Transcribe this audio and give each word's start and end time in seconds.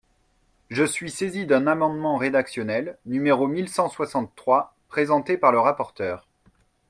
Je 0.71 0.83
suis 0.83 1.11
saisi 1.11 1.45
d’un 1.45 1.67
amendement 1.67 2.17
rédactionnel, 2.17 2.97
numéro 3.05 3.45
mille 3.47 3.69
cent 3.69 3.87
soixante-trois, 3.87 4.73
présenté 4.89 5.37
par 5.37 5.51
le 5.51 5.59
rapporteur. 5.59 6.27